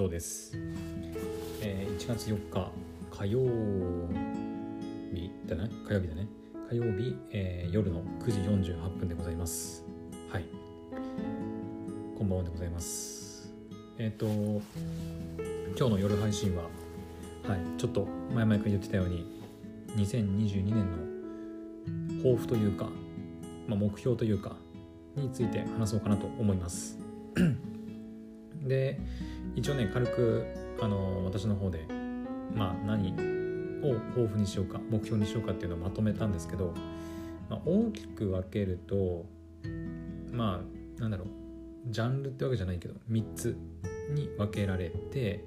[0.00, 0.52] どうです、
[1.60, 2.70] えー、1月4日
[3.10, 3.40] 火曜
[5.12, 6.26] 日だね火曜日だね。
[6.70, 9.84] 火曜日、えー、夜の9時48分でございます。
[10.32, 10.46] はい。
[12.16, 13.52] こんばんはでございます。
[13.98, 14.26] えっ、ー、と
[15.78, 16.62] 今日の夜配信は
[17.46, 19.26] はいちょっと前々から言ってたように
[19.96, 20.76] 2022年
[22.16, 22.88] の抱負というか、
[23.68, 24.56] まあ、目標というか
[25.14, 26.98] について話そうかなと思います。
[28.66, 28.98] で
[29.56, 30.46] 一応ね軽く
[30.80, 31.86] あの私の方で
[32.54, 33.12] まあ何
[33.82, 36.74] を抱負にしようか目標にしようかっていうのをまとめたんですけど、
[37.48, 39.24] まあ、大きく分けると
[40.32, 40.62] ま
[40.98, 41.28] あなんだろう
[41.86, 43.56] ジャンルってわけじゃないけど3つ
[44.14, 45.44] に分けられて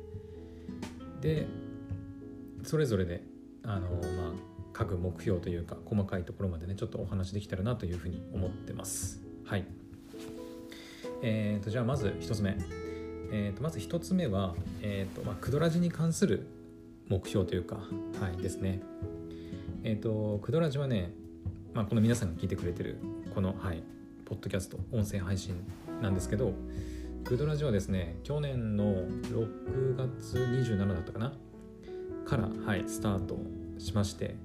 [1.21, 1.47] で
[2.63, 3.23] それぞれで
[3.63, 4.31] あのまあ
[4.73, 9.21] 各目標というか細かいところまでねちょっとお話できたらなというふうに思ってます。
[9.45, 9.65] はい。
[11.21, 12.82] えーとじゃあまず1つ目。
[13.35, 14.53] えー、とまず1つ目は、
[14.83, 16.45] えーとまあ、クドラジに関する
[17.09, 17.77] 目標というか、
[18.21, 18.79] はい、ですね。
[19.83, 21.11] えっ、ー、と、クドラジはね、
[21.73, 22.99] まあ、この皆さんが聞いてくれてる、
[23.33, 23.81] この、はい、
[24.25, 25.55] ポッドキャスト、音声配信
[25.99, 26.53] なんですけど、
[27.23, 31.33] クドラジはですね、去年の6月27だったかな
[32.25, 33.39] から、はい、スタート
[33.79, 34.35] しまして、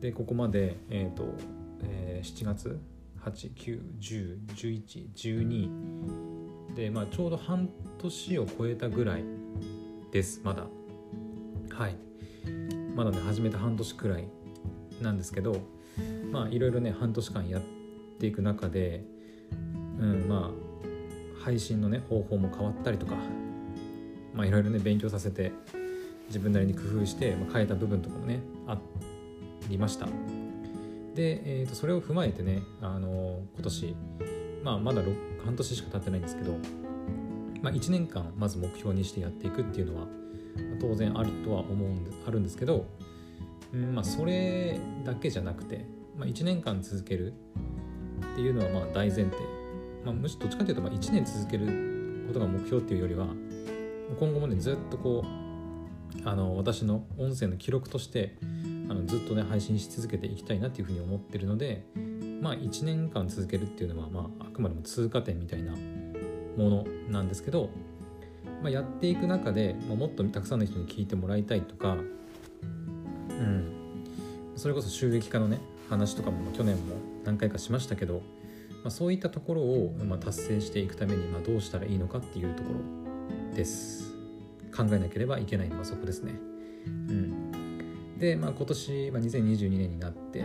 [0.00, 1.34] で、ここまで、えっ、ー、と、
[1.82, 2.80] えー、7月、
[3.22, 6.29] 8、9、10、11、12、
[6.80, 9.24] で、まあ、ちょうど半年を超えたぐらい
[10.10, 10.40] です。
[10.42, 10.64] まだ。
[11.70, 11.96] はい。
[12.96, 14.26] まだね始めた半年くらい
[15.02, 15.60] なんですけど
[16.32, 17.62] まあいろいろね半年間やっ
[18.18, 19.04] ていく中で
[19.98, 20.50] うんま
[21.38, 23.14] あ配信のね方法も変わったりとか
[24.34, 25.52] まあいろいろね勉強させて
[26.26, 28.78] 自分なりに工夫して、まあ、変えた部分とかもねあ
[29.68, 30.06] りました。
[31.14, 33.96] で、えー、とそれを踏まえてねあの今年
[34.62, 35.02] まあまだ
[35.44, 36.52] 半年しか経ってないんですけど、
[37.62, 40.06] まあ、1年間まず目標にしてやっていくっていうのは
[40.80, 42.86] 当然あるとは思うんであるんですけど、
[43.72, 47.32] うんまあ、それだけじゃなくて、まあ、1年間続ける
[48.32, 49.36] っていうのはまあ大前提、
[50.04, 53.26] まあ、むしろどっちかというとまあ1年続けることが目標っていうよりは
[54.18, 55.40] 今後もねずっとこう
[56.24, 58.36] あの私の音声の記録として
[58.88, 61.84] あのずっとね配信し続けていきたいなっていうふうに思ってるので
[62.40, 65.72] まあ1年間続けるっていうのは、まあ、あくまでも通過点みたいな
[66.56, 67.70] ものなんですけど、
[68.62, 71.96] まあ、やっていく中で、まあ、もっとたくさんの人に聞いてもらいたいとか、
[73.30, 74.04] うん、
[74.56, 78.22] それこそ収益化のね話とかも去年も何回かしましたけど、
[78.82, 84.10] まあ、そういったところを、まあ、達成していくために、まあ、どうしたらいいのかっていうところです。
[84.74, 86.34] 考えなければいけないのはそこですね。
[86.86, 90.44] うん、で、まあ、今年、まあ、2022年になって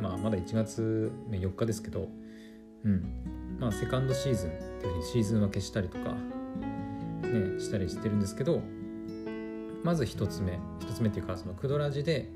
[0.00, 2.08] まあ、まだ1月4日ですけど、
[2.84, 3.56] うん。
[3.58, 6.12] まあ、セカンドシーズンっていうふうにシーズン分けしたりとか、
[7.22, 8.62] ね、したりしてるんですけど
[9.82, 12.30] まず1つ目1つ目っていうかそのクドラジで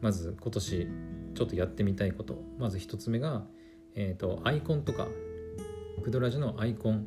[0.00, 0.88] まず今年
[1.34, 2.40] ちょっとやってみたいこと。
[2.58, 3.44] まず1つ目が、
[3.94, 5.08] えーと、アイコンとか
[6.02, 7.06] クドラジのアイコン。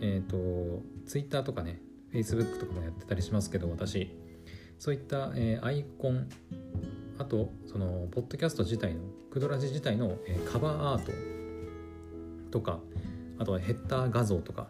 [0.00, 1.80] えっ、ー、と Twitter とかね
[2.12, 4.10] Facebook とかもやってたりしますけど私。
[4.78, 6.28] そういった、えー、アイコン
[7.18, 9.00] あとそのポッドキャスト自体の
[9.30, 11.12] クドラジ自体の、えカバーアート
[12.50, 12.80] とか
[13.38, 14.68] あとはヘッダー画像とか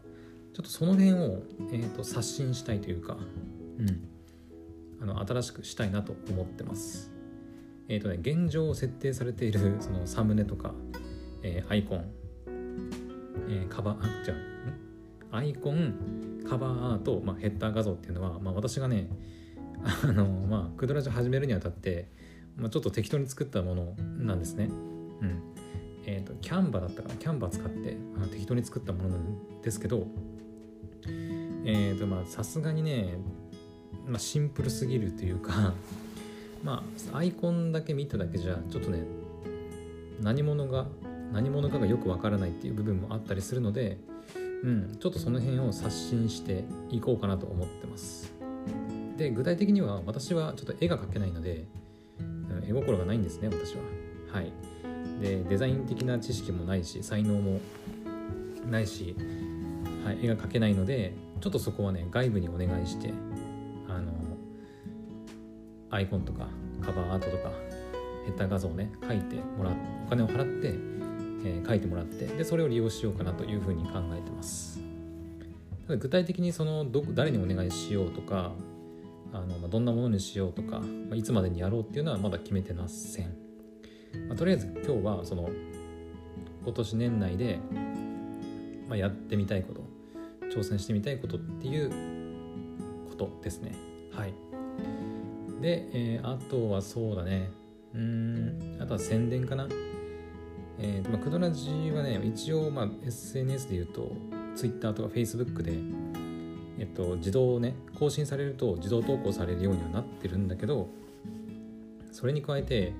[0.53, 1.43] ちょっとその辺を、
[1.73, 3.17] えーと、刷新したいというか、
[3.79, 4.09] うん、
[5.03, 7.11] あの新しくしたいなと思ってます。
[7.89, 10.75] えっ、ー、とね現状設定されているそのサムネとか、
[11.43, 12.05] えー、アイコン、
[13.49, 14.35] えー、カバーあじゃ
[15.33, 19.09] あアイコンカバーアート、まあ、ヘッダー画像っていうのは、まあ、私がね
[20.05, 22.09] あのまあクドラジ始めるにあたって
[22.57, 24.69] まあ、ちょっと適当に作ったものなんですね。
[25.21, 25.43] うん。
[26.07, 27.15] えっ、ー、と、キャンバだったかな？
[27.15, 30.07] キャンバ使ってあ適当に作ったものなんですけど、
[31.65, 33.19] えっ、ー、と、まあ、さすがにね、
[34.07, 35.75] まあ、シンプルすぎるというか
[36.65, 39.05] まあ、アイコンだけ見ただけじゃ、ちょっとね、
[40.21, 40.87] 何者が、
[41.33, 43.99] 何者かがよくわからないっていう部分もあったりするので、
[44.63, 48.33] うん、ちょっとその辺を刷新していこうかなと思ってます。
[49.17, 51.67] で、具体的には私はちょっと絵が描けないので、
[52.67, 53.83] 絵心がないんですね私は。
[54.33, 54.53] はい。
[55.21, 57.61] でデザイン的な知識もないし才能も
[58.69, 59.17] ないし、
[60.05, 63.13] はい、絵が描けないのでちょっとそこはね外部にお願いして
[63.89, 64.13] あの
[65.91, 66.49] アイコンとか
[66.81, 67.51] カバーアートとか
[68.25, 69.75] ヘッダー画像をね書いてもらっ
[70.07, 70.69] お金を払って、
[71.49, 74.81] えー、書いてもらってでそれを利用しようかなというふうに考えてます。
[75.87, 78.53] ただ具体的にそのど誰にお願いしようとか
[79.33, 83.35] あの、まあ、どんなものにしようとか、まあ、いつまでにやろうっていうのはまだ決めてません、
[84.29, 85.51] まあ、とりあえず今日はその
[86.65, 87.59] 今年年内で、
[88.89, 89.83] まあ、やってみたいこと
[90.55, 91.91] 挑戦してみたいことっていう
[93.09, 93.75] ことですね。
[94.13, 94.35] はい。
[95.61, 97.51] で、えー、あとはそうだね。
[97.95, 99.67] うんあとは宣伝かな。
[100.79, 104.13] えーまあ、クドラジはね一応、まあ、SNS で言うと
[104.55, 105.73] Twitter とか Facebook で、
[106.79, 110.89] えっと、自動ね更新されると自動投稿されるようにはなってるんだけど
[112.11, 112.93] それに加えて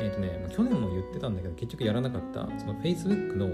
[0.00, 3.46] えっ、とね、去年も言ってたんだけど結局やらなかったその Facebook の、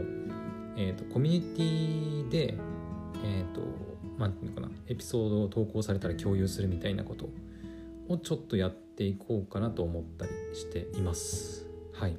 [0.77, 2.55] えーと、コミュニティで
[3.23, 3.61] えっ、ー、と
[4.19, 7.29] なんていうのかなエピソードを投稿されたら共有するみたいなこと
[8.09, 11.67] をちょっとやっていこうかなと思ったりしています。
[11.93, 12.17] はい。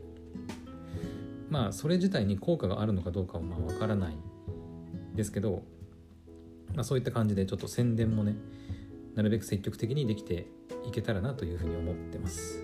[1.50, 4.16] まあそれ自体に効果があるのかどうかはまあ分からない
[5.16, 5.64] ですけど、
[6.76, 8.36] まあ、そういった感じでちょっと宣伝もね
[9.16, 10.48] なるべく積極的にできて
[10.88, 12.64] いけたらなというふうに思ってます。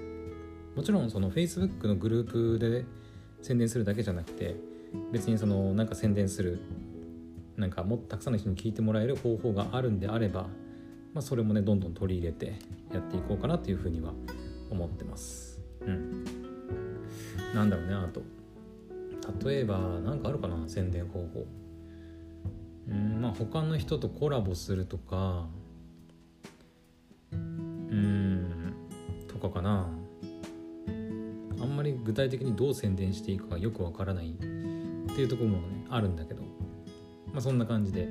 [0.75, 2.85] もちろんその Facebook のグループで
[3.41, 4.55] 宣伝するだけじゃなくて
[5.11, 6.59] 別にそのなんか宣伝する
[7.55, 10.43] なんかもっとたくさんの人に聞いてもらえる方法があるんであれば、
[11.13, 12.59] まあ、それもねどんどん取り入れて
[12.93, 14.13] やっていこうかなというふうには
[14.69, 15.59] 思ってます。
[15.81, 16.23] うん。
[17.55, 18.21] なんだろうねあと。
[19.43, 21.45] 例えば何かあるかな宣伝方法。
[22.89, 25.47] うんまあ他の人とコラボするとか
[27.31, 28.73] うん
[29.27, 29.89] とかかな。
[31.59, 36.43] あんまり具体的にどう宣伝していいかがよくわからないっていうところもねあるんだけど。
[37.33, 38.07] まあそんな感じで、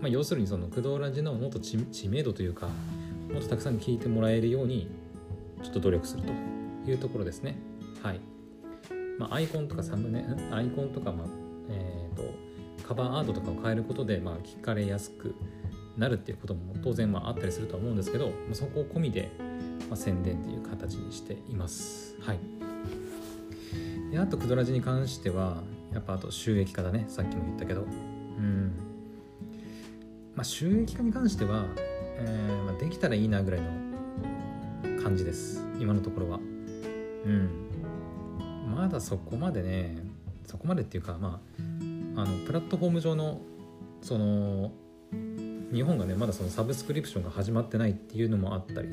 [0.00, 2.68] まあ、要するにその工藤ラジのもっと知名度というか
[3.32, 4.90] もっとたくさん聞いてもらえるように
[5.62, 6.22] ちょっと努力する
[6.84, 7.58] というところですね。
[8.02, 8.20] はい。
[9.18, 11.26] まあ、アイコンとかサムネアイコンとか、まあ
[11.68, 12.22] えーと、
[12.88, 15.34] カバーアートとかを変えることで、まあ、聞かれやすく
[15.98, 19.30] なるっていうことも当然まああったりするとは思うんですけど、まあ、そこを込みで、
[19.90, 22.16] まあ、宣伝っていう形にしています。
[22.22, 22.38] はい、
[24.10, 25.62] であとクドラジに関しては
[25.92, 27.04] やっぱあと収益化だね。
[27.08, 27.82] さっきも言ったけど。
[27.82, 27.84] う
[28.40, 28.72] ん。
[30.34, 35.62] まあ収益化に関しては、えーまあ、できたらいいなぐらいの感じです。
[35.78, 36.38] 今のところは。
[36.38, 36.40] う
[37.28, 37.50] ん。
[38.74, 39.98] まだそこまでね
[40.46, 41.67] そこまでっていうかまあ
[42.18, 43.40] あのプラットフォーム上の
[44.02, 44.72] その
[45.72, 48.88] 日本がねまだそのサブスクリプションが始まってないっていうのもあったり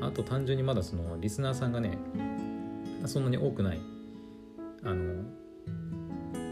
[0.00, 1.98] あと単純にまだそのリスナーさんがね
[3.06, 3.80] そんなに多くない
[4.84, 5.24] あの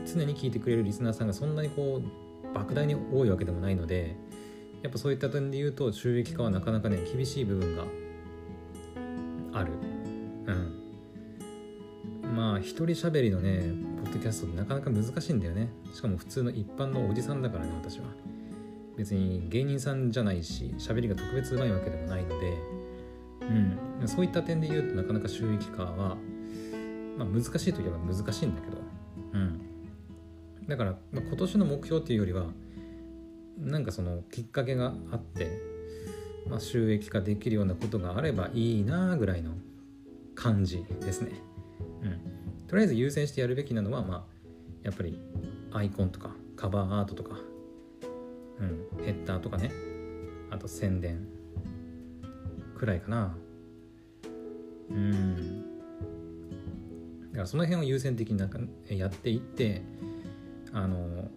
[0.05, 4.17] 常に聞いてくれるリスナーさんがそんなにこう莫大に多いわけでもないので
[4.83, 7.85] やっぱそういった点で言うと収益化はなかなかね厳しい部分が
[9.53, 9.73] ある。
[10.47, 10.53] う
[12.27, 12.37] ん。
[12.37, 15.69] まあ一人喋りのねドキャストってなかなか難しいんだよね。
[15.93, 18.07] しかも普通の一般のおじさんだからね私は。
[18.97, 22.59] 別に芸人さんじゃないし喋りが特別うまいわけでもないので。
[24.01, 24.09] うん。
[24.09, 26.17] そういった点で言うとなかなか収益化は、
[27.19, 28.79] まあ、難しいといえば難しいんだけど。
[29.35, 29.61] うん。
[30.69, 32.47] だから、まあ、今年の目標っていうよりは
[33.59, 35.61] なんかそのきっかけがあって、
[36.49, 39.53] まあ、収益化できるようなことがあればいいなぐらいの
[40.35, 41.33] 感じですね。
[42.03, 42.21] うん、
[42.75, 44.25] とりあえず優先してやるべきなのは、まあ、
[44.83, 45.17] やっぱり
[45.71, 47.37] アイコンとかカバーアートとか、
[48.59, 49.71] うん、ヘッダーとかね。
[50.51, 51.25] あと宣伝
[52.77, 53.37] くらいかな。
[54.91, 55.63] うん。
[57.31, 59.83] だからその辺を優先的になんかやっていって
[60.73, 61.29] あの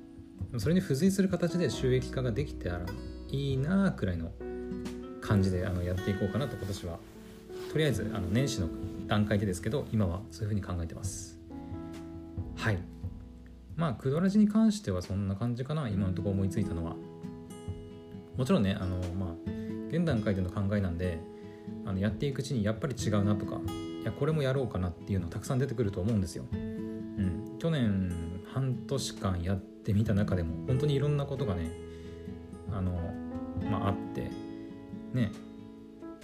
[0.57, 2.81] それに付随する形で収益化ができたら
[3.29, 4.31] いいなくらいの
[5.21, 6.97] 感じであのやっていこうかなと今年は。
[7.71, 8.69] とりあえずあの年始の
[9.07, 11.39] 段階でですけど今はそういうふうに考えてます。
[12.55, 12.77] はい。
[13.75, 15.87] まあクドラジに関してはそんな感じかな。
[15.89, 16.95] 今のところ思いついたのは。
[18.37, 19.29] もちろんねあのまあ
[19.89, 21.19] 現段階での考えなんで
[21.85, 23.59] あのやっていくうちにやっぱり違うなとか
[24.01, 31.71] いやこれもやろうかなっていうのたくさん出てくると思うんですよ、うん、去年半年間やってみた中でも本当にいろんなことがね
[32.71, 32.91] あの
[33.69, 34.29] まああって
[35.13, 35.31] ね。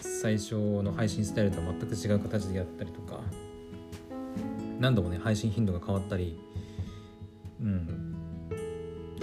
[0.03, 3.21] 最初の配信スタイルとは全く違う形でやったりとか
[4.79, 6.37] 何度もね配信頻度が変わったり
[7.61, 8.15] うん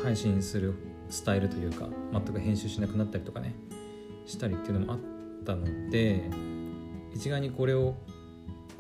[0.03, 0.75] 配信する
[1.11, 3.55] スタイルというか全く編集しなくなったりとかね
[4.25, 4.99] したりっていうのもあっ
[5.45, 6.31] たので
[7.13, 7.95] 一概にこれを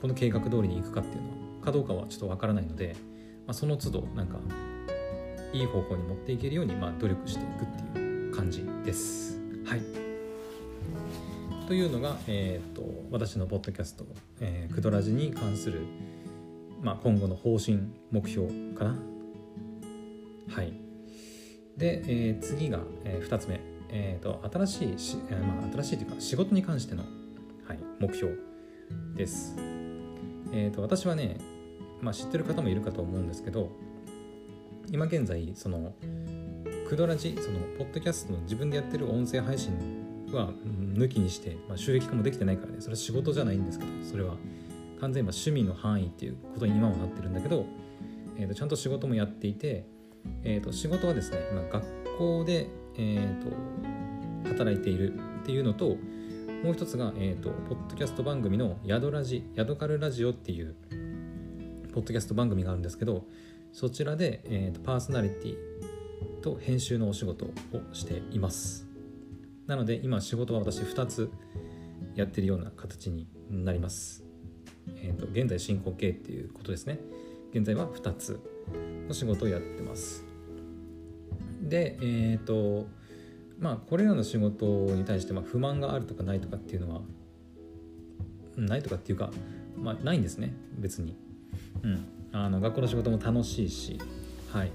[0.00, 1.28] この計画通りにいくかっていうの
[1.60, 2.96] はかどうかはちょっとわからないので、
[3.46, 4.38] まあ、その都度なんか
[5.52, 9.38] いい方向に持っていけるようにまあ努力していくっていう感じです。
[9.66, 10.09] はい
[11.70, 14.04] というのが、えーと、私のポッドキャスト、
[14.40, 15.82] えー、クドラジに関する、
[16.82, 17.78] まあ、今後の方針
[18.10, 18.96] 目標かな。
[20.48, 20.72] はい。
[21.76, 27.04] で、えー、次が、えー、2つ目、えーと、新しいし、えーまあ、新しいというか仕事に関しての、
[27.64, 28.34] はい、目標
[29.14, 29.54] です。
[30.52, 31.36] えーと、私はね、
[32.00, 33.70] まあ、知ってる方もいるかと思うんですけど
[34.90, 35.94] 今現在その
[36.88, 39.99] クドラジそのポッドキャストの自分でやってる音声配信
[40.36, 40.50] は
[40.94, 42.80] 抜きにして、まあ、収益化もできてないからね。
[42.80, 44.36] それは仕事じゃないんですけどそれは
[45.00, 47.64] 完全に趣味の範囲っていうことに今はなってるんだけど、
[48.36, 49.86] えー、とちゃんと仕事もやっていて、
[50.44, 55.96] えー、と仕事はですね今学校で、えー、と働いているっていうのと
[56.62, 60.74] もう一つが、えーと、ポッドキャスト番組の「ヤドラジ」「ヤドカルラジオ」っていう
[61.94, 63.24] ポッドキャスト番組があるんですけど
[63.72, 65.56] そちらで、えーと、パーソナリティ
[66.42, 67.52] と編集のお仕事を
[67.92, 68.89] しています。
[69.70, 71.30] なので今仕事は私2つ
[72.16, 74.24] やってるような形になります。
[74.96, 76.98] えーと、現在進行形っていうことですね。
[77.54, 78.40] 現在は2つ
[79.06, 80.24] の仕事をやってます。
[81.62, 82.88] でえっ、ー、と
[83.60, 87.02] まあこれらの仕事に対してま不満があるとかないとかっていうのは
[88.56, 89.30] ないとかっていうか、
[89.76, 90.52] まあ、ないんですね。
[90.80, 91.16] 別に、
[91.84, 94.00] うん、あの学校の仕事も楽しいし
[94.52, 94.72] はい。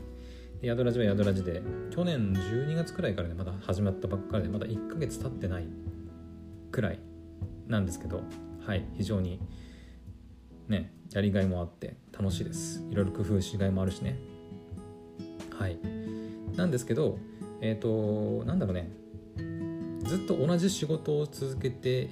[0.61, 5.67] で宿ラジは宿ラジで去年12月くらいからねまだ始まったばっかりでまだ1ヶ月経ってない
[6.71, 6.99] くらい
[7.67, 8.23] なんですけど
[8.65, 9.39] はい非常に
[10.67, 12.83] ねやりがいもあって楽しいです。
[12.89, 14.17] いろいろ工夫しがいもあるしね。
[15.57, 15.77] はい。
[16.55, 17.19] なんですけど
[17.61, 17.79] えっ、ー、
[18.39, 18.89] となんだろうね。
[20.03, 22.09] ずっと同じ仕事を続けて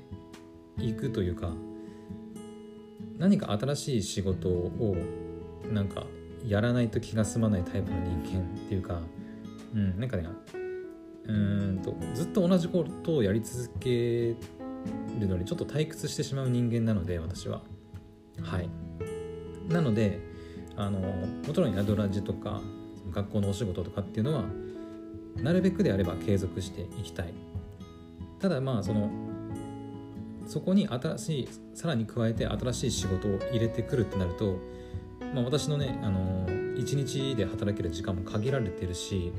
[0.78, 1.54] いくというか
[3.18, 4.96] 何か新しい仕事を
[5.72, 6.06] なんか
[6.46, 9.02] やらないと気が済まないタイプの人間っていうか
[9.74, 10.28] うんなんかね
[11.26, 14.36] うんとずっと同じことをやり続け
[15.20, 17.62] るのにちょっと退屈してしまう人間なので私は。
[18.42, 18.70] はい。
[19.70, 20.20] なので
[20.76, 22.62] あのもちろん宿ラジとか
[23.12, 24.44] 学校のお仕事とかっていうのは
[25.38, 27.34] なるべくであれば継続していきたい。
[28.40, 29.10] ただまあその
[30.46, 34.60] そこに新しいさらに加えて新しい仕事を入れてくるってなると、
[35.34, 39.32] まあ、私のねあの一日で働ける時間も限られてるし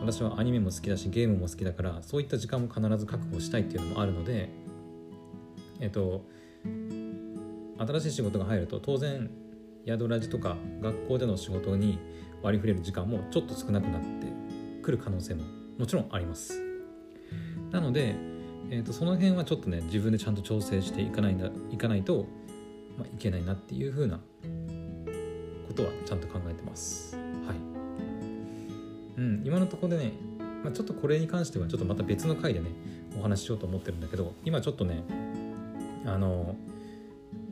[0.00, 4.48] 私はアニメも好きだしゲームも好きだからそういった時間も必ず確保したいっていうのもあるので
[5.80, 6.24] えっと
[7.78, 9.30] 新しい仕事が入ると当然
[9.86, 11.98] 宿ラジとか学校での仕事に
[12.42, 14.26] 割り振れる時間もちょっと少なくなって
[14.82, 15.44] くる可能性も
[15.78, 16.60] もちろんあります。
[17.70, 18.14] なので、
[18.70, 22.26] えーと、その辺はちょっとね自分でちゃんと調整していかないんだいかないと、
[22.98, 24.20] まあ、いけないなっていうふうな
[25.62, 27.16] ことはちゃんと考えてます。
[27.16, 27.56] はい。
[29.16, 30.12] うん今のところでね、
[30.64, 32.66] まあ、ちょっとこれに関してはちょっとまた別の回でね
[33.18, 35.04] お話ししようと思ってるんだけど今ちょっとね
[36.06, 36.56] あの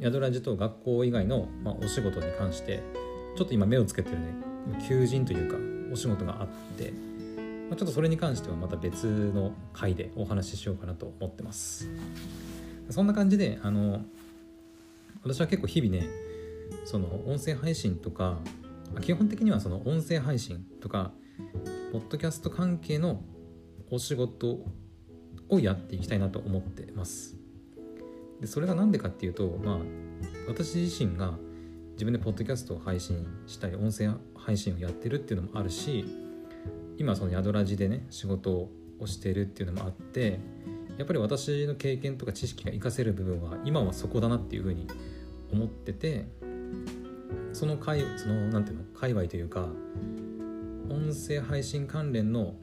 [0.02, 2.82] 宿ラジと学校以外の、まあ、お仕事に関して
[3.36, 4.34] ちょっと今目をつけてるね
[4.88, 5.58] 求人というか
[5.92, 6.48] お仕事があっ
[6.78, 6.92] て、
[7.68, 11.88] まあ、ちょっとそれに関してはまた別の回でお話ししようかなと思ってます。
[12.88, 14.02] そんな感じであの
[15.22, 16.08] 私は結構日々ね
[16.84, 18.38] その音声配信とか
[19.00, 21.12] 基本的にはその音声配信とか
[21.92, 23.22] ポッドキャスト関係の
[23.90, 24.58] お仕事
[25.48, 27.36] をやっていきたいなと思ってます。
[28.40, 29.78] でそれが何でかっていうとまあ
[30.48, 31.34] 私自身が
[31.92, 36.04] 自分でポッドキャストを配信したい音声配信をやってるっていうのもあるし
[36.96, 38.70] 今その宿ラジでね仕事を
[39.06, 40.40] してるっていうのもあって
[40.96, 44.86] やっぱり私の経験とか知識が活かせる部分は今はそこだなっていうふうに
[45.52, 46.26] 思ってて
[47.52, 49.68] その界そのなんていうの界隈というか
[50.88, 52.54] 音声配信関連の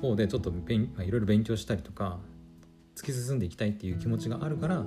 [0.00, 2.18] 方でちょっといろいろ勉強したりとか
[2.94, 4.84] 突き進んでいきたいっていう気持ちがあるから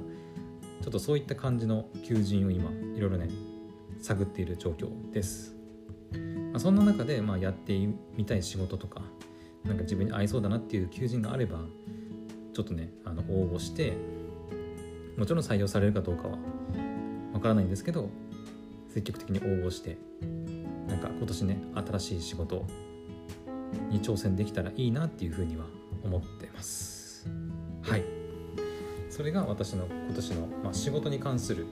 [0.81, 3.29] ちょっとそういった感じの求人を今いろいろね
[4.01, 5.55] 探っている状況です、
[6.51, 7.77] まあ、そんな中で、まあ、やって
[8.17, 9.01] みたい仕事とか
[9.63, 11.59] なんか自分に合いそうだなっていう求人があれば
[12.53, 13.93] ちょっとねあの応募して
[15.17, 16.37] もちろん採用されるかどうかは
[17.41, 18.09] からないんですけど
[18.89, 19.97] 積極的に応募して
[20.87, 22.65] なんか今年ね新しい仕事
[23.89, 25.65] に挑戦できたらいいなっていうふうには
[26.03, 27.27] 思ってます。
[27.81, 28.03] はい。
[29.09, 31.67] それが私の今年の、まあ、仕事に関する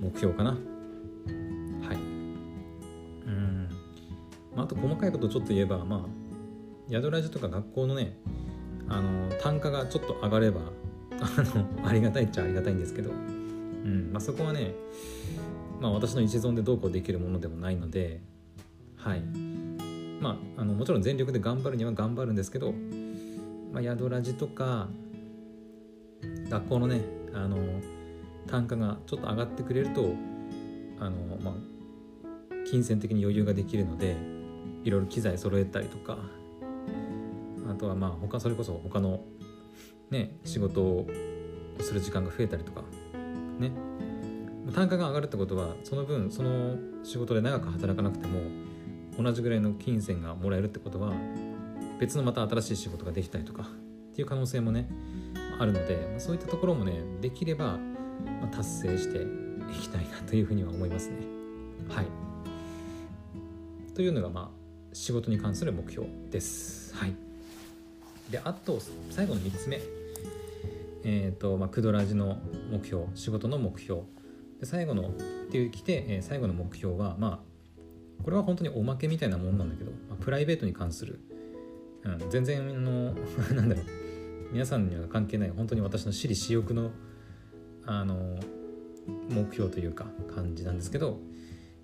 [0.00, 0.50] 目標かな。
[0.50, 0.58] はい。
[3.26, 3.68] うん、
[4.54, 8.18] まあ、あと細かいことちょっと言えばまあ宿ラジとか学校のね
[8.88, 10.60] あの単価がちょっと上がれば
[11.20, 13.10] あのありがたいっちゃありがたいんですけど、
[13.84, 14.74] うんまあ、そこはね、
[15.80, 18.20] まあ、私の一存でどうこうできるものでもないので
[18.96, 19.22] はい。
[20.20, 22.72] まああのもちろん全力で頑張るには頑張るんですけど
[23.74, 24.86] まあ、宿ラジとか
[26.48, 27.00] 学校のね
[27.34, 27.58] あの
[28.46, 30.14] 単価がちょっと上がってくれると
[31.00, 31.54] あの、まあ、
[32.70, 34.16] 金銭的に余裕ができるので
[34.84, 36.18] いろいろ機材揃えたりとか
[37.68, 39.24] あとはまあ他それこそ他の
[40.10, 41.08] ね仕事を
[41.80, 42.84] する時間が増えたりとか
[43.58, 43.72] ね
[44.74, 48.40] 単価が上がるってことはその分その仕事で長く働かなくても
[49.22, 51.12] 同じぐらいの金銭がもらえるってことは
[52.00, 54.88] 別のまた新しい仕事ができたりとかっていう可能性もね
[55.58, 57.78] あるので、ま、そういったところもねできれば、
[58.40, 59.22] ま、達成して
[59.72, 61.16] いきたいなというふうには思いますね。
[61.88, 62.06] はい
[63.94, 66.94] というのがまあ仕事に関する目標です。
[66.96, 67.14] はい、
[68.30, 68.80] であと
[69.10, 69.80] 最後の3つ目
[71.04, 72.38] え、ー、とまあクドラジの
[72.70, 74.02] 目標仕事の目標。
[74.60, 75.12] で最後のっ
[75.50, 77.44] ていうきて、えー、最後の目標はま
[78.20, 81.20] あこれは本当におまけみたいなもんなんだけど、まあ、プライベートに関する、
[82.04, 83.14] うん、全然の
[83.54, 83.84] なんだろう。
[84.52, 86.92] 皆さんには関係ない本当に私の私利私欲の
[87.86, 88.38] あの
[89.28, 91.18] 目標というか感じなんですけど、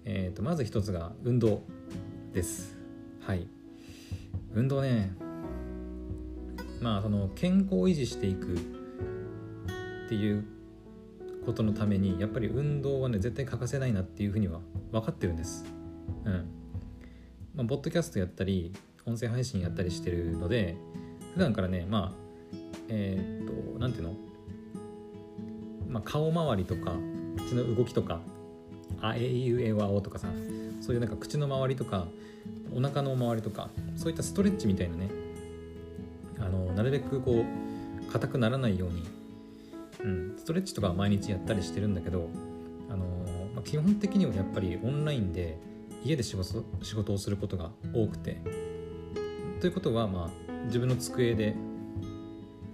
[0.05, 1.63] えー、とまず一つが運動
[2.33, 2.77] です。
[3.21, 3.49] はい。
[4.55, 5.13] 運動ね
[6.81, 8.80] まあその健康を維持していく
[10.11, 10.45] っていう
[11.47, 14.59] ことのためにやっぱり運動はね絶対欠かせないなっていうふうには
[14.91, 15.65] 分かってるんです。
[16.25, 16.33] うん。
[17.55, 18.73] まあポッドキャストやったり
[19.07, 20.75] 音声配信やったりしてるので
[21.35, 22.57] 普段からねまあ
[22.89, 24.15] えー、っと何ていうの、
[25.89, 26.97] まあ、顔周りとか
[27.37, 28.21] 口の動きとか
[29.01, 30.27] あえいうえわおとかさ
[30.81, 32.09] そういうなんか口の周りとか
[32.75, 35.09] お腹の周りとかそういったストレッチみたいなね
[36.41, 39.05] あのなるべくこう硬くならないように、
[40.05, 42.29] うん、ストレッチとか毎日やったりしてるんだけど
[42.89, 43.07] あの、
[43.55, 45.59] まあ、基本的にはやっぱりオンラインで
[46.05, 48.41] 家で仕事仕事をすることが多くて。
[49.61, 51.55] ということはまあ自分の机で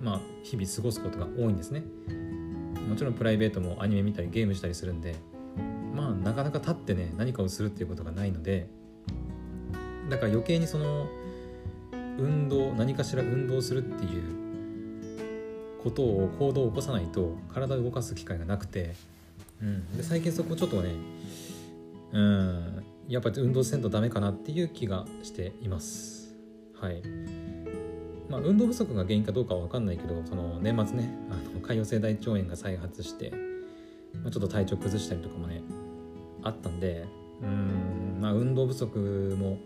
[0.01, 1.83] まあ日々過ごすことが多いんですね。
[2.89, 5.17] もちろんプライベートもアニメ見たりゲームしたりするんで
[5.93, 8.69] まあなかなか立ってね何かをするっていうことがないので
[10.09, 11.09] だから余計にその
[12.19, 14.46] 運動何かしら運動するっていう
[15.87, 18.95] ことを行動を起こさないと体を動かす機会がなくて、
[19.63, 20.95] うん、で最近そこちょっとね
[22.13, 22.85] うん。
[23.09, 26.35] やっぱり運動せんとダメかなっていう気がしています。
[26.81, 27.03] はい。
[28.29, 33.31] まあ運動不足が原因かどうかは分かんないけどその年末ねあの潰瘍性大腸炎が再発して、
[34.25, 35.63] まあ、ちょっと体調崩したりとかもね
[36.43, 37.07] あったんで
[37.43, 38.19] うん。
[38.21, 39.59] まあ運動不足も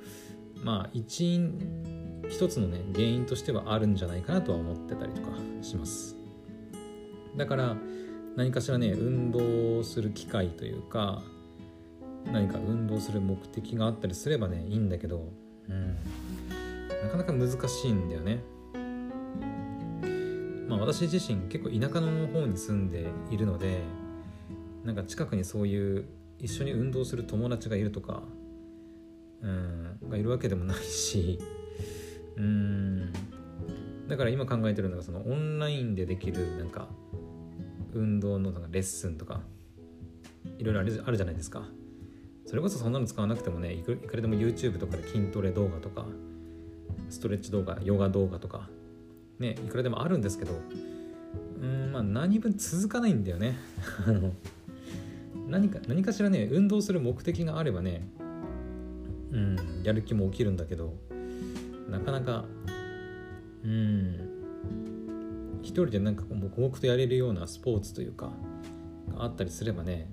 [0.62, 1.99] まあ一因
[2.30, 5.28] 一つのね原因としてはあるんじゃないかなとは思ってたりとか
[5.60, 6.16] します。
[7.36, 7.76] だから
[8.36, 11.22] 何かしらね運動する機会というか
[12.32, 15.28] 何か運動する目的があったりすればねいいんだけど、
[15.68, 15.96] うん、
[17.02, 18.42] なかなか難しいんだよね。
[20.68, 23.82] まあ私自身結構田舎の方に住んでいるので
[24.84, 26.04] なんか近くにそういう
[26.38, 28.22] 一緒に運動する友達がいるとか
[29.42, 31.40] うんがいるわけでもないし
[32.40, 33.12] うん。
[34.08, 36.88] だから今考えてるのがそのオンラインでできるなんか
[37.92, 39.40] 運動のなんかレッスンとか
[40.58, 41.68] いろいろあるじゃないですか。
[42.46, 46.06] それこそそんなの使わなくてもねいくらでも YouTube とかで筋トレ動画とか
[47.08, 48.68] ストレッチ動画ヨガ動画とか
[49.38, 50.52] ねいくらでもあるんですけど
[51.62, 53.56] うんまあ何分続かないんだよね。
[54.04, 54.32] あ の
[55.46, 58.08] 何か何かしらね運動する目的があればね
[59.30, 60.94] うんやる気も起きるんだけど
[61.90, 62.44] なかなか
[63.64, 64.30] うん。
[65.62, 68.32] 一人でなんか黙々とやれるようなスポーツというか
[69.18, 70.10] あったりすればね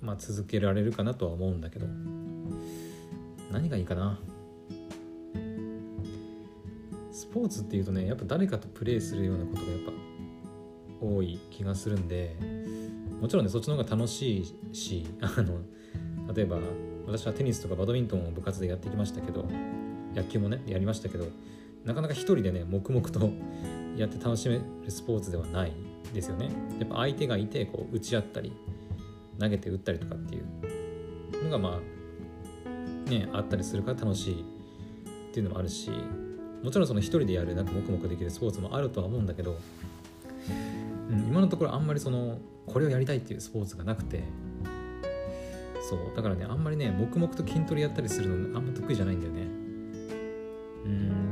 [0.00, 1.86] まあ続けられるかなとは思うんだけど
[3.50, 4.20] 何がいいかな。
[7.10, 9.92] スポーツっていうとねやっぱ誰かとプレーするようなことがやっぱ
[11.00, 12.36] 多い気がするんで
[13.20, 15.58] もちろんねそっちの方が楽しいしあの
[16.32, 16.58] 例えば
[17.06, 19.48] 私はテニスとかバドミントンを部活でやってきましたけど
[20.18, 21.26] 野球もねやりましたけど
[21.84, 23.30] なかなか一人でね黙々と
[23.96, 25.72] やって楽しめるスポーツではない
[26.12, 26.50] ですよね。
[26.78, 28.52] やっぱ相手がいてこう打ち合ったり
[29.38, 30.78] 投げて打ったりとかっていう。
[31.44, 31.80] のがま
[33.06, 34.44] あねあったりするから楽しい
[35.30, 35.90] っていうのもあるし
[36.62, 39.58] もちろんその一人でやるなんか黙々できるスポーツもあるとは思うんだけど、
[41.10, 44.24] うん、今のところあんまりそのこれをやりたいっていうスポーツがなくて
[45.88, 49.42] そうだからねあんまりね黙々と筋トレやったりするのあんま得意じゃないんだよね。
[49.42, 49.67] うん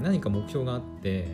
[0.07, 1.27] 何か目標があって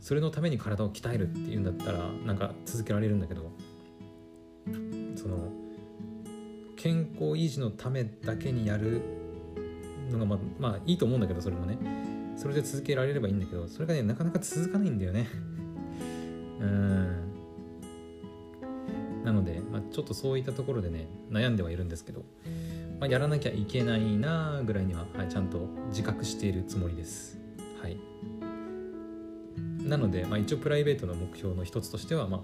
[0.00, 3.50] それのために体を鍛えるっていうんだったらなんか続けられるんだけど
[5.16, 5.50] その
[6.76, 9.02] 健康維持のためだけにやる
[10.12, 11.76] のがまあまあいいと思うんだけどそれもね。
[12.36, 15.26] それで続けられればいいんだけどそれがねなかなか続かないんだよね。
[16.60, 17.16] うん。
[19.24, 22.20] なので、まあ、ちょっとそういったところでね悩んではいるんですけど、
[23.00, 27.35] まあ、やらなきゃいけないなぐらいには、はい、ちゃんと自覚しているつもりです。
[27.86, 27.96] はい。
[29.88, 32.40] なので、まあ、一応プライベートの目標の一つとしては、まあ、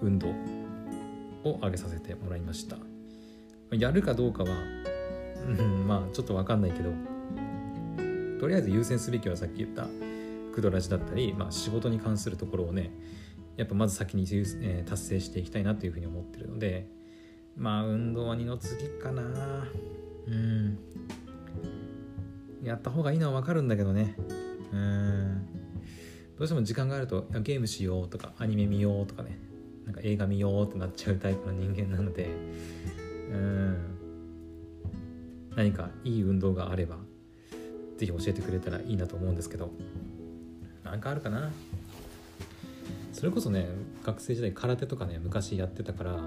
[0.00, 0.28] 運動
[1.44, 2.78] を上げさせてもらいました。
[3.72, 4.50] やるかどうかは、
[5.46, 6.90] うん、まあちょっと分かんないけど
[8.38, 9.88] とりあえず優先すべきはさっき言った
[10.54, 12.92] クドラジだったり、まあ、仕事に関するところをね
[13.56, 14.26] やっぱまず先に、
[14.62, 16.86] え、達成していきたいなというふうに思ってるので
[17.56, 19.22] まあ運動は二の次かな。
[20.28, 20.78] うん。
[22.62, 24.16] やった方がいいのは分かるんだけどね。
[24.76, 25.46] うん。
[26.38, 29.38] どうしても時間があるとゲームしようとかアニメ見ようとかね。
[29.86, 32.28] なんか映画見ようってなっちゃうタイプの人間なので。
[33.30, 33.76] うん。
[35.56, 36.98] 何かいい運動があれば
[37.96, 39.70] 是非教えてくれたらいいなと思うんですけど。
[40.84, 41.50] なんかあるかな。
[43.12, 43.66] それこそね
[44.04, 46.20] 学生時代空手とかね昔やってたから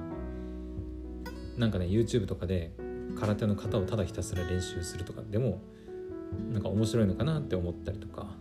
[1.56, 2.72] なんかね YouTube とかで
[3.20, 5.62] 空手の型をただひたすら練習するとかでも
[6.52, 8.39] なんか面白いのかなって思ったりとか。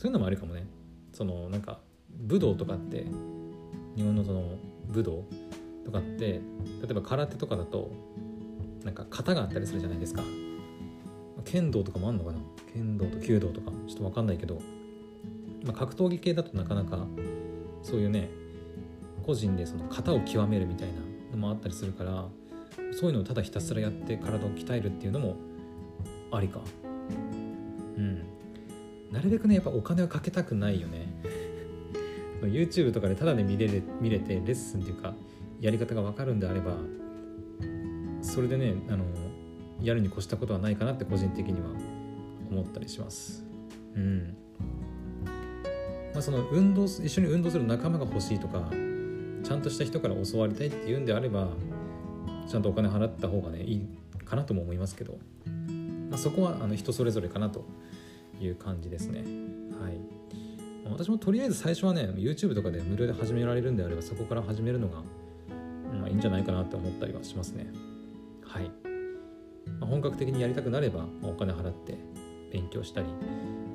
[0.00, 0.66] そういうのもあるかもね。
[1.12, 3.04] そのなんか武道とかって
[3.96, 4.56] 日本のその
[4.88, 5.26] 武道
[5.84, 6.40] とかって例
[6.90, 7.92] えば空手とかだと
[8.82, 10.22] なんか型があったりするじゃないですか。
[11.44, 12.38] 剣道とかもあんのかな？
[12.72, 13.72] 剣道と弓道とか。
[13.88, 14.58] ちょっと分かんないけど、
[15.64, 17.06] まあ、格闘技系だとなかなか
[17.82, 18.30] そういうね
[19.26, 20.94] 個人でその型を極めるみたいな
[21.32, 22.24] のもあったりするから
[22.92, 25.36] そういうのをただひたすらやって体を鍛えるっていうのも
[26.32, 26.60] ありか。
[27.98, 28.29] うん。
[29.10, 31.06] なるべくねやっぱお金はかけたくないよね。
[32.42, 35.14] YouTube とかでただで見れる見れてレッスンっていうか
[35.60, 36.72] やり方が分かるんであれば
[38.22, 39.04] それでねあの
[39.82, 41.68] やるに越したことはないかなって個人的には
[42.50, 43.44] 思ったりします。
[43.94, 44.36] うん。
[46.12, 48.70] まあその運動一緒に運動する仲間が欲しいとか
[49.42, 51.48] ちゃんとした人から教わりたいっていうんであれば
[52.48, 53.88] ちゃんとお金払った方がねいい
[54.24, 55.18] かなとも思いますけど、
[56.08, 57.64] まあ、そこはあの人それぞれかなと
[58.40, 59.20] いう感じですね。
[59.80, 60.00] はい。
[60.90, 65.02] 私もとりあえず最初はね YouTube とかで無料で始められるんであればそこから始めるのが、
[65.92, 67.66] まあ、いいんじゃないかなって思ったりはしますね。
[68.44, 68.70] はい、
[69.78, 71.96] まあ、本格的にやりたくなれば、まあ、お金払って
[72.52, 73.06] 勉強したり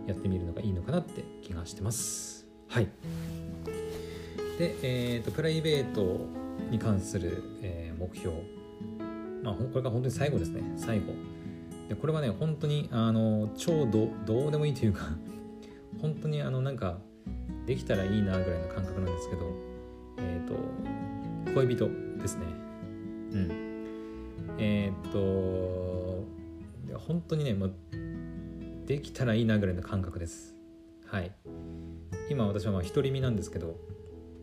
[0.07, 2.45] やってみるのがいいのかなって気がしてます。
[2.67, 2.87] はい。
[4.59, 6.25] で、えーと、プライベート
[6.69, 8.35] に関する、えー、目標。
[9.43, 10.63] まあこれが本当に最後ですね。
[10.75, 11.13] 最後。
[11.89, 15.17] でこれはね本当にあの超どどうでもいいというか
[16.01, 16.99] 本当にあのなんか
[17.65, 19.41] できたらいいなぐらいの感覚なんですけど
[20.17, 21.89] えっ、ー、と恋人
[22.21, 22.45] ですね。
[23.31, 23.51] うん。
[24.57, 26.25] えっ、ー、と
[26.97, 27.73] 本当にねもう
[28.85, 30.55] できたらいいなぐらいの感覚です。
[31.05, 31.31] はい。
[32.29, 33.77] 今私はまあ独り身なんですけど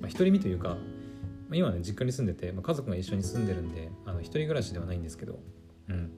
[0.03, 0.77] まあ、独り身というか、ま
[1.53, 5.39] あ、今ね実家に住んでて、まあ、家族が一緒に住んでるんであの一人暮らしではないんですけど、
[5.89, 6.11] うん、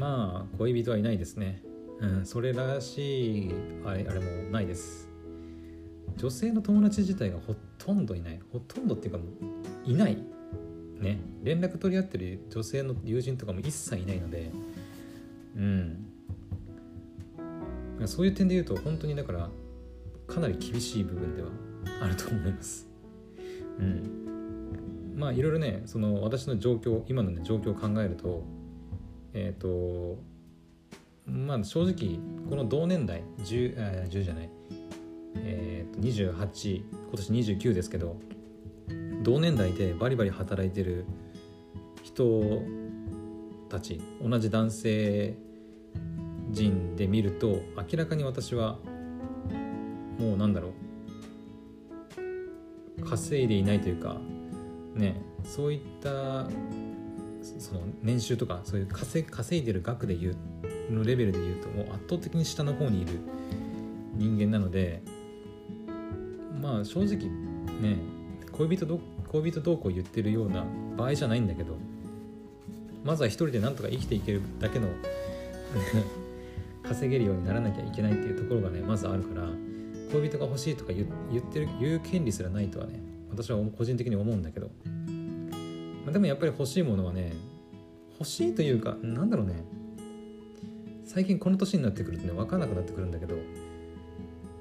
[0.00, 1.62] まあ恋人はいないですね、
[2.00, 5.10] うん、それらしいあれあれもないです。
[6.16, 8.40] 女性の友達自体がほとんどいない。
[8.50, 10.16] ほとんどっていうかもういない。
[10.98, 11.20] ね。
[11.42, 14.50] 連絡取り合ってる女性の友人とかも一切いないので。
[15.56, 16.06] うん。
[18.06, 19.50] そういう点で言うと本当にだから
[20.26, 21.50] かなり厳しい部分では
[22.02, 22.88] あると思います。
[23.78, 28.44] うん、まあいろいろねその私の状況今の、ね、状況を考えると
[29.34, 30.18] えっ、ー、と
[31.26, 34.50] まあ正直この同年代 10, あ10じゃない、
[35.36, 38.16] えー、と28今年29ですけど
[39.22, 41.04] 同年代でバリバリ働いてる
[42.02, 42.62] 人
[43.68, 45.34] たち同じ男性
[46.50, 48.78] 人で見ると明らかに私は
[50.18, 50.72] もうなんだろう。
[53.04, 54.16] 稼いでいないというか
[54.94, 56.46] ねそういった
[57.42, 59.26] その年収とかそういう稼
[59.58, 60.30] いでる額で言
[60.90, 63.20] うのレベルで言うともう圧倒的に下の方にいる
[64.14, 65.02] 人間なので
[66.60, 67.28] まあ正直
[67.80, 67.98] ね
[68.52, 70.64] 恋人ど恋人どうこう言ってるような
[70.96, 71.76] 場合じゃないんだけど
[73.04, 74.88] まずは一人でなんとか生きていけるだけの
[76.82, 79.48] 稼げるようにならなきゃいけないっていうところがねまずあるから
[80.12, 81.06] 恋人が欲しいとか言っ
[81.52, 83.00] てる言う権利すらないとはね
[83.30, 84.70] 私は個人的に思うんだけど、
[86.04, 87.32] まあ、でもやっぱり欲しいものはね
[88.18, 89.64] 欲しいというかなんだろうね。
[91.04, 93.36] 最近この年になってくるとね分かんなくなってくるんだけど。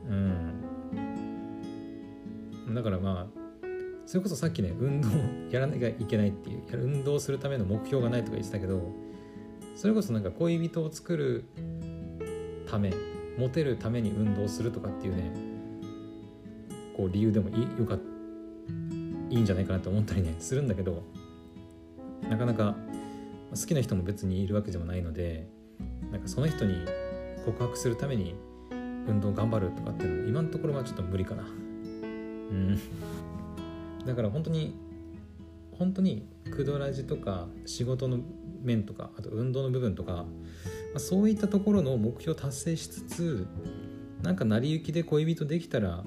[0.09, 0.59] うん。
[2.73, 3.39] だからまあ
[4.05, 5.09] それこそさっきね運動
[5.51, 8.81] やらなきゃいけないっていう運動するための目標がないとか言ってたけど
[9.75, 11.45] それこそなんか恋人を作る
[12.67, 12.93] ため
[13.37, 15.31] モテるために運動するとかっていうね
[16.97, 17.99] こう理由でもいいよか
[19.29, 21.03] いいんじゃないかなと思ったりねするんだけど。
[22.27, 22.75] なかなか
[23.51, 25.47] 好きな人も別にいるわけでもないので
[26.11, 26.85] なんかその人に
[27.45, 28.35] 告白するために
[29.07, 31.43] 運動頑張るとかっていうの今のところはちょっと無理かな。
[31.43, 32.79] うん。
[34.05, 34.75] だから本当に
[35.77, 38.19] 本当にクドラジとか仕事の
[38.61, 40.25] 面とかあと運動の部分とか、ま
[40.95, 43.47] あ、そういったところの目標達成しつつ
[44.21, 46.03] なんか成り行きで恋人できたら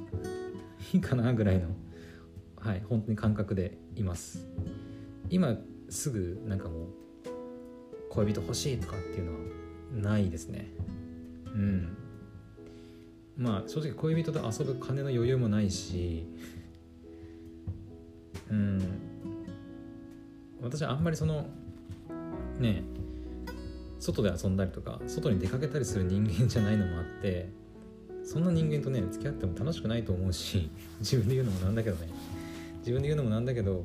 [0.92, 1.68] いいかなぐらいの
[2.57, 4.46] はい本当に感覚でいます。
[5.31, 5.57] 今
[5.92, 6.87] すぐなんかもう
[8.09, 9.33] 恋人欲しいとかっていうの
[10.09, 10.68] はないですね。
[11.46, 11.96] うん。
[13.37, 16.26] まあ正直恋人と遊ぶ金の余裕もないし
[18.50, 18.81] うん。
[20.62, 21.46] 私はあんまりその
[22.59, 22.85] ね
[23.98, 27.50] 外で遊んだりとか外に出かけたりする人間じゃないのもあって
[28.24, 32.09] そんな人間とね付き合っても楽しくないと思うし自分で言うのもなんだけどね。
[32.78, 33.85] 自分で言うのもなんだけど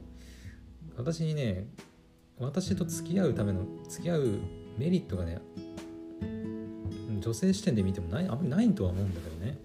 [0.96, 1.68] 私にね
[2.40, 4.40] 私と付き合うための付き合う
[4.78, 5.40] メリットがね
[7.20, 9.58] 女性視点で見てもないあんまりないとは思うんだけどね。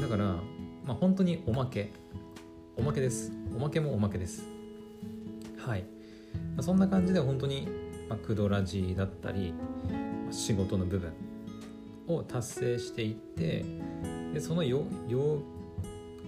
[0.00, 0.36] だから
[0.84, 1.90] まあ本当におまけ。
[2.76, 3.32] おまけです。
[3.54, 4.44] おまけもおまけです。
[5.58, 5.84] はい、
[6.56, 7.68] ま、そんな感じで本当に、
[8.08, 9.52] まあ、クドラジだったり
[10.30, 11.12] 仕事の部分
[12.06, 13.64] を達成していって
[14.32, 15.42] でそのよよ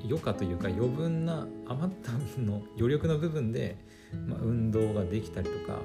[0.05, 3.77] 余暇というか余分な余った分の余力の部分で、
[4.27, 5.79] まあ、運動ができたりとか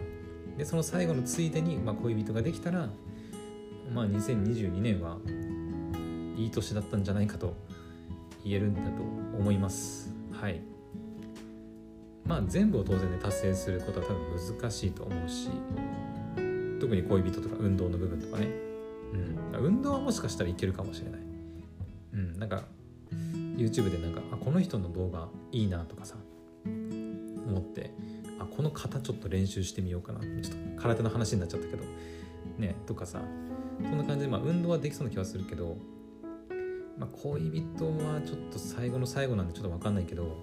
[0.58, 2.90] でその最後のついでに、まあ、恋人ができたら、
[3.94, 5.18] まあ、2022年は
[6.36, 7.56] いい年だったんじゃないかと
[8.44, 9.02] 言えるんだと
[9.38, 10.14] 思います。
[10.32, 10.62] はい。
[12.26, 15.50] まあ全部を当然ね達成することは多分難しいと思うし
[16.80, 18.48] 特に恋人とか運動の部分とかね、
[19.54, 21.22] うん、運動はもしかしたらいけるかもしれない。
[22.14, 22.40] うん。
[22.40, 22.66] なんか
[23.58, 26.16] YouTube でなんかあこの人の動画いいなとかさ
[26.66, 27.92] 思って
[28.40, 30.20] あこの型ちょっと練習してみようかな。
[30.20, 31.84] ちょっと空手の話になっちゃったけど。
[32.58, 33.22] ねとかさ。
[33.84, 35.78] そんな感じで、まあ、運動はできそうな気はするけど、
[36.98, 40.36] まあ、恋人はちょっと最後の最後なんでちょっと分かんないけど、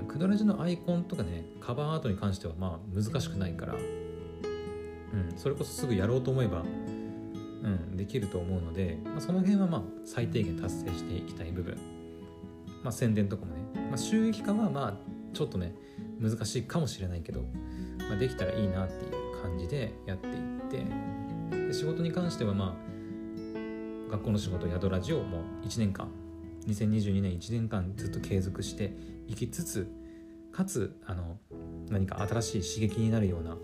[0.00, 6.64] うん、クドラジのアイコンとかねカバーアートに関してはまあ難しくないから、うん、それこそすぐやろうと思えば
[7.62, 11.78] うん、できると思うので、まあ、その辺はまあ最低限達成していきたい部分。
[12.82, 14.94] まあ、宣伝とかもね、まあ、収益化はまあ
[15.32, 15.74] ちょっとね
[16.20, 17.42] 難しいかもしれないけど、
[18.08, 20.34] まあ、できたらいいなっていう感じでやっていっ
[20.70, 20.84] て
[21.68, 26.08] で仕事に関してはまあ学校の仕事宿ラジオも1年間
[26.66, 28.94] 2022年1年間ずっと継続して
[29.26, 29.90] いきつつ
[30.52, 31.38] かつあの
[31.88, 33.56] 何か新しい刺激になるような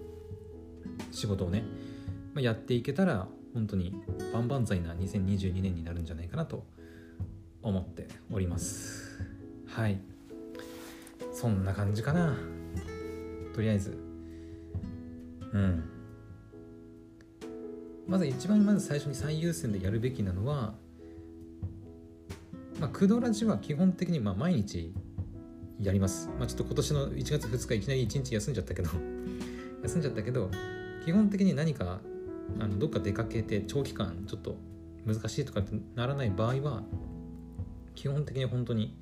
[1.13, 1.63] 仕事をね、
[2.35, 3.95] まあ、やっていけたら本当に
[4.33, 6.67] 万々歳な2022年になるんじゃないかなと
[7.63, 9.08] 思っております。
[9.79, 10.01] はい。
[11.33, 12.37] そんな感じかな。
[13.55, 13.97] とりあえず。
[15.53, 15.85] うん。
[18.09, 20.75] まず一番まず最初に最優先でやるべきなのは
[22.81, 24.93] まあクドラジは基本的にまあ毎日
[25.79, 28.91] やります、まあ、ちょっと今年の1月2日いきなり1日休んじゃったけど
[29.85, 30.51] 休んじゃったけど
[31.05, 32.01] 基本的に何か
[32.59, 34.57] あのどっか出かけて長期間ちょっと
[35.07, 36.83] 難しいとかってならない場合は
[37.95, 38.97] 基本的に本当に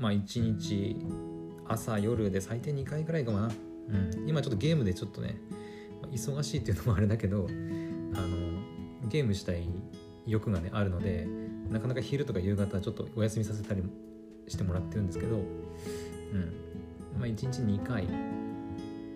[0.00, 0.96] まあ1日
[1.68, 3.50] 朝夜で最低2回ぐらいかな、
[3.88, 5.36] うん、今ちょっとゲームでちょっとね
[6.10, 9.68] 忙しいっていうのもあれだけどあのゲームしたい
[10.26, 11.28] 欲がねあるので
[11.70, 13.82] なかなか昼とか夕方ちょっとお休みさせたり
[14.48, 15.44] してもらってるんですけど、うん。
[17.18, 18.06] まあ、1日2回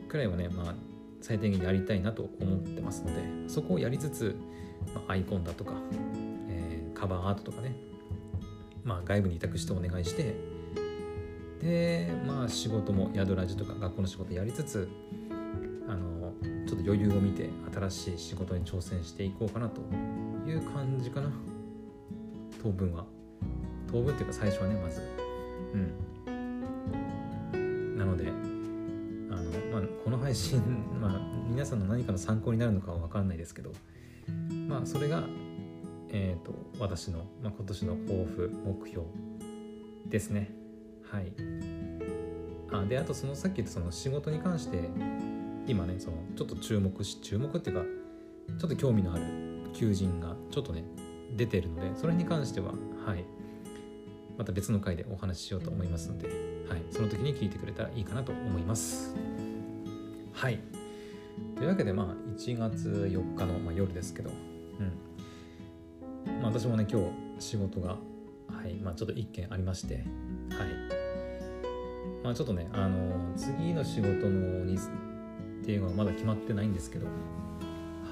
[0.09, 0.75] くらいはね、まあ、
[1.21, 4.37] 最低限やりたいなと思ってますのでそこをやりつつ、
[4.95, 5.73] まあ、アイコンだとか、
[6.49, 7.75] えー、カバーアートとかね、
[8.85, 10.35] まあ、外部に委託してお願いして
[11.65, 14.87] でまあ仕事も宿ラジとか学校の仕事やりつつ
[15.89, 16.35] あの
[16.67, 19.81] ちょっと余裕を見て新しい仕事に挑戦していこうかなと
[20.47, 21.31] いう感じかな。
[22.63, 23.07] 当分は。
[23.91, 25.01] 当分っていうか最初はねまず。
[25.73, 25.77] う
[27.57, 27.97] ん。
[27.97, 30.61] なのであの、まあ、この配信、
[31.01, 33.73] まあ、皆さんの何かの参考になるのかは分かんないですけど
[34.69, 35.25] まあそれが
[36.17, 39.05] えーと、私の、まあ、今年の抱負目標
[40.07, 40.64] ですね。
[41.15, 41.33] はい。
[42.73, 44.91] あであとそのさっき言ったその仕事に関して
[45.67, 47.85] 今ねそのちょっと注目し注目っていうか
[48.59, 49.23] ちょっと興味のある
[49.73, 50.83] 求人がちょっとね
[51.37, 52.73] 出てるのでそれに関しては
[53.07, 53.25] はい。
[54.37, 56.27] また別の回でお話ししようと思いますので、
[56.69, 59.15] はい、その時に聞いてくれたらいいかなと思います。
[60.33, 60.59] はい。
[61.55, 64.31] というわけでまあ1月4日の、まあ、夜ですけど
[66.27, 66.43] うん。
[66.43, 67.07] まあ私もね今日
[67.39, 67.97] 仕事がは
[68.67, 68.75] い。
[68.83, 70.05] まあちょっと1件ありまして
[72.25, 77.07] まあちょっとねあの次の仕事の日っていうのはまだ決まってないんですけど。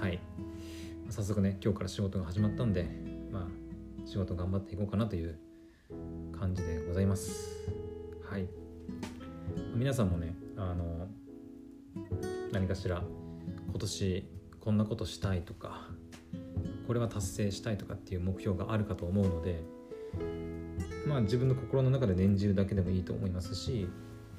[0.00, 0.20] はい。
[1.08, 2.86] 早速ね今日から仕事が始まったんで
[3.30, 5.38] まあ仕事頑張っていこうかなという
[6.38, 7.50] 感じでございます。
[8.28, 8.46] はい。
[9.74, 11.08] 皆さんもねあの
[12.52, 13.02] 何かしら
[13.70, 14.28] 今年
[14.60, 15.88] こんなことしたいとか
[16.86, 19.62] これは達成したいとかっていう目標があるかと思うので
[21.06, 23.88] まあ自分の心の中で念じるだけでもいいと思いますし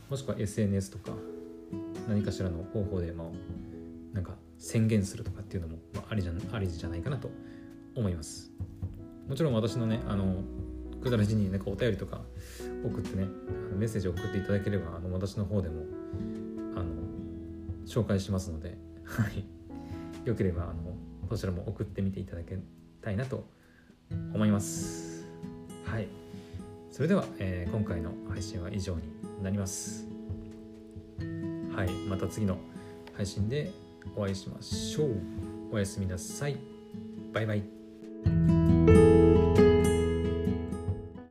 [0.09, 1.11] もしくは SNS とか
[2.07, 3.27] 何かしらの方法でまあ
[4.13, 7.29] なんか宣言するとかっていうのも、まあ、ありじゃありじゃないかなと
[7.95, 8.51] 思います
[9.27, 10.43] もちろん私のねあの
[11.01, 12.21] くだらじになんかお便りとか
[12.85, 13.27] 送ってね
[13.77, 15.83] メッセージを送っていただければあの私の方でも
[16.75, 16.85] あの
[17.85, 19.43] 紹介しますので、 はい、
[20.25, 20.95] よければあの
[21.27, 22.53] こちらも送ってみていただき
[23.01, 23.45] たいなと
[24.33, 25.12] 思います。
[25.85, 26.07] はい、
[26.91, 29.01] それでは、えー、今回の配信は以上に
[29.41, 30.07] なります。
[31.75, 32.57] はい、また次の
[33.15, 33.71] 配信で
[34.15, 35.15] お会いしましょう。
[35.71, 36.57] おやすみなさい。
[37.33, 38.62] バイバイ。